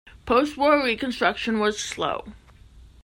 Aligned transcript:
Post-war 0.25 0.83
reconstruction 0.83 1.59
was 1.59 1.77
slow. 1.79 2.33